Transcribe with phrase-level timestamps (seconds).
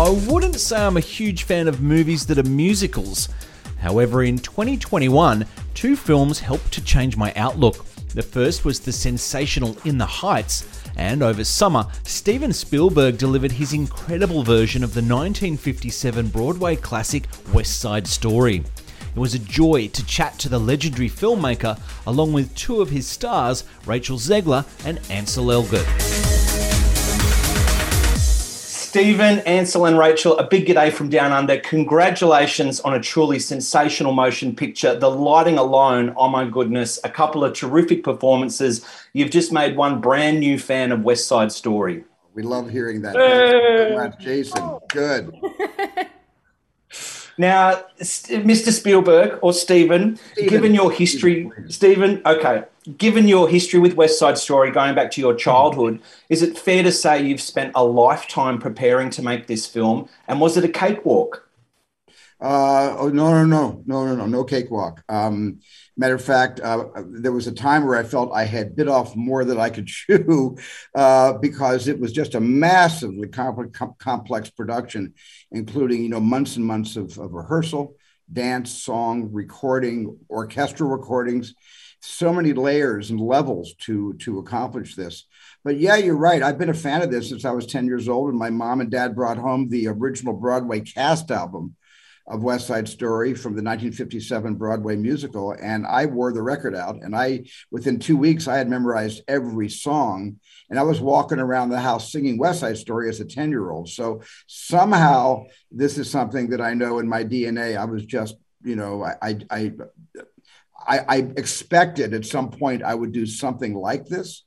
[0.00, 3.28] I wouldn't say I'm a huge fan of movies that are musicals.
[3.80, 7.84] However, in 2021, two films helped to change my outlook.
[8.14, 13.74] The first was the sensational In the Heights, and over summer, Steven Spielberg delivered his
[13.74, 18.64] incredible version of the 1957 Broadway classic West Side Story.
[19.14, 23.06] It was a joy to chat to the legendary filmmaker along with two of his
[23.06, 26.29] stars, Rachel Zegler and Ansel Elgort.
[28.90, 31.60] Steven, Ansel, and Rachel, a big g'day from Down Under.
[31.60, 34.98] Congratulations on a truly sensational motion picture.
[34.98, 38.84] The lighting alone, oh my goodness, a couple of terrific performances.
[39.12, 42.02] You've just made one brand new fan of West Side Story.
[42.34, 43.14] We love hearing that.
[43.14, 44.80] Congrats, Jason.
[44.88, 45.36] Good.
[47.38, 48.70] Now, Mr.
[48.72, 52.64] Spielberg or Steven, given your history, Steven, okay,
[52.98, 56.82] given your history with West Side Story going back to your childhood, is it fair
[56.82, 60.08] to say you've spent a lifetime preparing to make this film?
[60.28, 61.46] And was it a cakewalk?
[62.40, 65.02] Uh, oh, no, no, no, no, no, no, no cakewalk.
[65.10, 65.60] Um,
[65.98, 69.14] matter of fact, uh, there was a time where I felt I had bit off
[69.14, 70.56] more than I could chew
[70.94, 75.12] uh, because it was just a massively complex, complex production,
[75.52, 77.96] including you know months and months of, of rehearsal,
[78.32, 81.54] dance, song, recording, orchestral recordings,
[82.00, 85.26] so many layers and levels to to accomplish this.
[85.62, 86.42] But yeah, you're right.
[86.42, 88.80] I've been a fan of this since I was 10 years old, and my mom
[88.80, 91.76] and dad brought home the original Broadway cast album
[92.26, 96.96] of West Side Story from the 1957 Broadway musical, and I wore the record out.
[97.02, 100.36] And I, within two weeks, I had memorized every song,
[100.68, 103.70] and I was walking around the house singing West Side Story as a 10 year
[103.70, 103.88] old.
[103.88, 107.76] So somehow, this is something that I know in my DNA.
[107.76, 109.72] I was just, you know, I, I, I,
[110.86, 114.44] I, I expected at some point I would do something like this,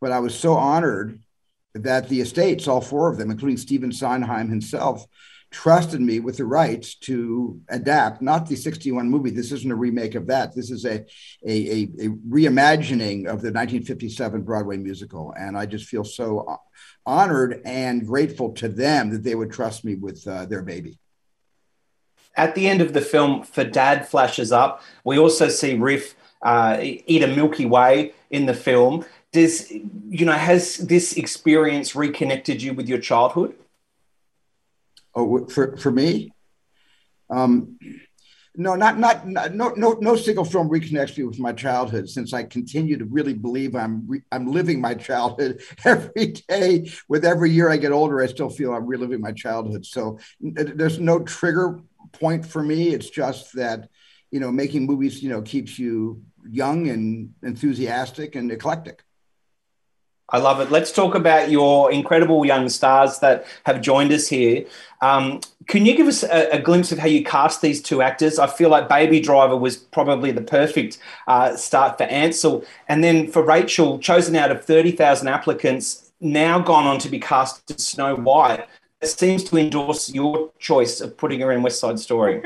[0.00, 1.20] but I was so honored
[1.74, 5.04] that the estates, all four of them, including Stephen Sondheim himself,
[5.50, 10.14] trusted me with the rights to adapt not the 61 movie this isn't a remake
[10.14, 11.04] of that this is a,
[11.46, 16.60] a, a, reimagining of the 1957 broadway musical and i just feel so
[17.06, 20.98] honored and grateful to them that they would trust me with uh, their baby
[22.36, 24.82] At the end of the film, for Dad flashes up.
[25.04, 29.04] We also see Riff uh, eat a Milky Way in the film.
[29.32, 33.54] Does you know has this experience reconnected you with your childhood?
[35.16, 36.30] Oh, for for me,
[37.30, 37.78] um,
[38.54, 42.08] no, not, not no no no single film reconnects me with my childhood.
[42.08, 46.90] Since I continue to really believe I'm re, I'm living my childhood every day.
[47.08, 49.84] With every year I get older, I still feel I'm reliving my childhood.
[49.86, 51.80] So there's no trigger
[52.12, 52.88] point for me.
[52.94, 53.88] It's just that
[54.30, 59.02] you know making movies you know keeps you young and enthusiastic and eclectic.
[60.30, 60.72] I love it.
[60.72, 64.66] Let's talk about your incredible young stars that have joined us here.
[65.00, 68.38] Um, can you give us a, a, glimpse of how you cast these two actors?
[68.38, 70.98] I feel like Baby Driver was probably the perfect
[71.28, 72.64] uh, start for Ansel.
[72.88, 77.70] And then for Rachel, chosen out of 30,000 applicants, now gone on to be cast
[77.70, 78.66] as Snow White.
[79.02, 82.42] It seems to endorse your choice of putting her in West Side Story.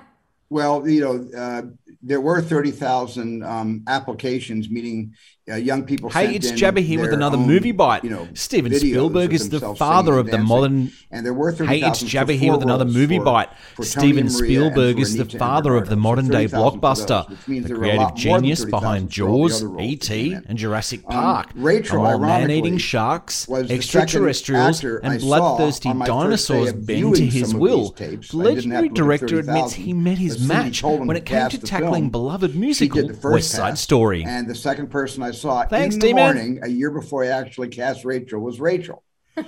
[0.50, 1.62] well, you know, uh,
[2.02, 5.14] there were 30,000 um, applications, meaning
[5.50, 6.08] uh, young people.
[6.08, 8.04] Hey, it's Jabba here with another own, movie bite.
[8.04, 10.92] You know, Steven Spielberg is the father of the modern.
[11.10, 13.48] And there were 30, Hey, it's Jabba here with another movie for, bite.
[13.74, 18.64] For Steven Spielberg is the father of the modern day blockbuster, those, the creative genius
[18.64, 21.46] behind Jaws, E.T., and Jurassic um, Park.
[21.56, 28.88] Um, Rachel, while man-eating sharks, extraterrestrials, and bloodthirsty dinosaurs bend to his will, the legendary
[28.90, 33.76] director admits he met his match when it came to tackling beloved musical West Side
[33.76, 34.24] Story.
[34.24, 36.24] And the second person I saw Thanks, in the D-Man.
[36.24, 39.02] morning, a year before I actually cast Rachel, was Rachel.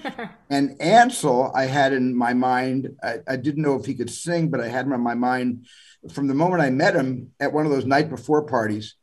[0.50, 4.48] and Ansel, I had in my mind, I, I, didn't know if he could sing,
[4.48, 5.66] but I had him in my mind
[6.12, 8.96] from the moment I met him at one of those night before parties.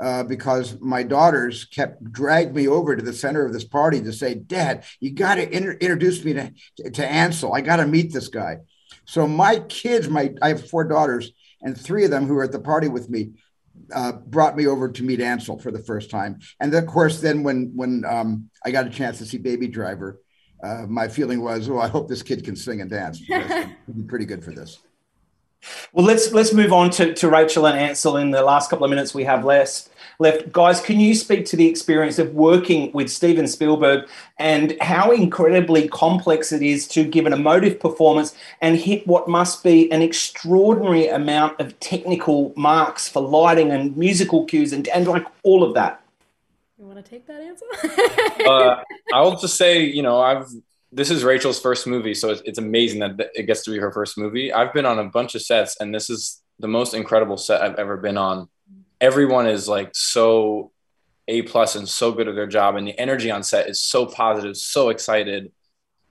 [0.00, 4.12] Uh, because my daughters kept drag me over to the center of this party to
[4.12, 7.52] say, "Dad, you got to inter- introduce me to, to, to Ansel.
[7.52, 8.58] I got to meet this guy."
[9.06, 12.52] So my kids, my I have four daughters, and three of them who are at
[12.52, 13.32] the party with me
[13.94, 16.38] uh, brought me over to meet Ansel for the first time.
[16.60, 20.20] And of course, then when when um, I got a chance to see Baby Driver,
[20.62, 23.22] uh, my feeling was, oh, I hope this kid can sing and dance.
[24.06, 24.78] Pretty good for this.
[25.92, 28.90] Well, let's let's move on to, to Rachel and Ansel in the last couple of
[28.90, 29.88] minutes we have left.
[30.20, 34.08] Left, guys, can you speak to the experience of working with Steven Spielberg
[34.38, 39.62] and how incredibly complex it is to give an emotive performance and hit what must
[39.62, 45.24] be an extraordinary amount of technical marks for lighting and musical cues and, and like
[45.44, 46.02] all of that?
[46.78, 47.66] You want to take that answer?
[48.44, 48.82] uh,
[49.12, 50.48] I'll just say, you know, I've
[50.90, 53.92] this is Rachel's first movie, so it's, it's amazing that it gets to be her
[53.92, 54.52] first movie.
[54.52, 57.76] I've been on a bunch of sets, and this is the most incredible set I've
[57.76, 58.48] ever been on.
[59.00, 60.72] Everyone is like so
[61.28, 64.06] a plus and so good at their job, and the energy on set is so
[64.06, 65.52] positive, so excited.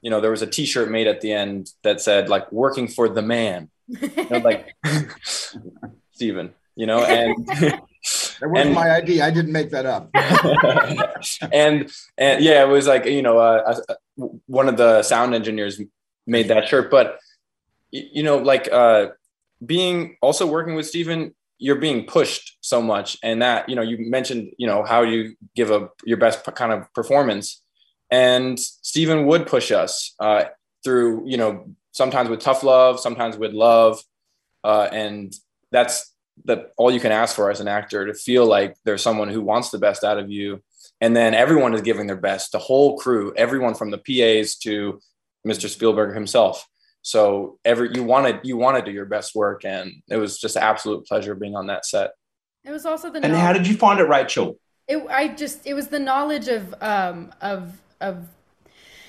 [0.02, 3.10] You know, there was a T-shirt made at the end that said like "working for
[3.10, 4.76] the man," you know, like
[6.12, 6.54] Steven.
[6.76, 7.82] you know, and
[8.40, 9.26] That wasn't and, my idea.
[9.26, 10.10] I didn't make that up.
[11.52, 15.82] and and yeah, it was like you know, uh, uh, one of the sound engineers
[16.26, 16.92] made that shirt.
[16.92, 17.20] But
[17.92, 19.08] you know, like uh,
[19.66, 24.10] being also working with Steven, you're being pushed so much, and that you know, you
[24.10, 27.62] mentioned you know how you give a your best kind of performance,
[28.12, 30.46] and Steven would push us uh,
[30.84, 34.02] through you know sometimes with tough love, sometimes with love,
[34.64, 35.34] uh, and
[35.72, 36.14] that's
[36.46, 39.42] that all you can ask for as an actor to feel like there's someone who
[39.42, 40.62] wants the best out of you.
[41.02, 42.52] And then everyone is giving their best.
[42.52, 45.00] The whole crew everyone from the pas to
[45.48, 46.68] mr spielberg himself.
[47.02, 49.66] So every you wanted you want to do your best work.
[49.66, 52.12] And it was just an absolute pleasure being on that set.
[52.64, 53.40] It was also the and knowledge.
[53.40, 54.58] how did you find it rachel?
[54.88, 58.28] It, i just it was the knowledge of um of of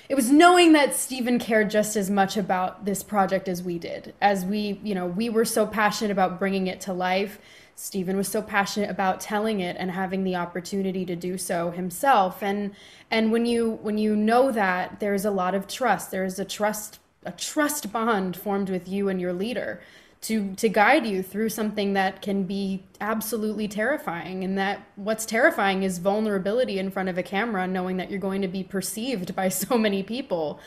[0.08, 4.14] it was knowing that Steven cared just as much about this project as we did.
[4.22, 7.38] As we, you know, we were so passionate about bringing it to life.
[7.76, 12.42] Steven was so passionate about telling it and having the opportunity to do so himself.
[12.42, 12.74] And
[13.10, 16.10] and when you when you know that, there's a lot of trust.
[16.10, 19.80] There's a trust a trust bond formed with you and your leader
[20.20, 25.82] to to guide you through something that can be absolutely terrifying and that what's terrifying
[25.84, 29.48] is vulnerability in front of a camera knowing that you're going to be perceived by
[29.62, 30.60] so many people.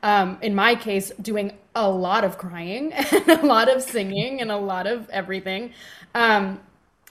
[0.00, 4.50] Um, in my case doing a lot of crying and a lot of singing and
[4.50, 5.72] a lot of everything.
[6.14, 6.60] Um,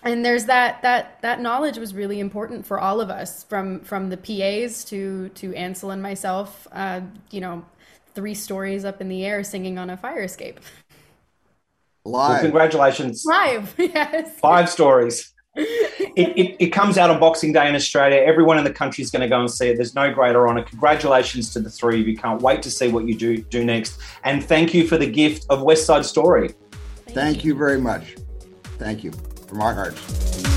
[0.03, 4.09] and there's that that that knowledge was really important for all of us from from
[4.09, 7.01] the PAs to to Ansel and myself uh,
[7.31, 7.65] you know
[8.13, 10.59] three stories up in the air singing on a fire escape
[12.07, 12.31] Live.
[12.31, 13.25] Well, congratulations.
[13.25, 14.39] Live, yes.
[14.39, 15.33] Five stories.
[16.15, 18.17] It, it, it, comes out on Boxing Day in Australia.
[18.17, 19.75] Everyone in the country is going to go and see it.
[19.75, 20.63] There's no greater honour.
[20.63, 22.17] Congratulations to the three of you.
[22.17, 23.99] Can't wait to see what you do do next.
[24.23, 26.49] And thank you for the gift of West Side Story.
[27.05, 27.53] Thank, thank you.
[27.53, 28.15] you very much.
[28.79, 29.11] Thank you
[29.47, 30.56] from our hearts.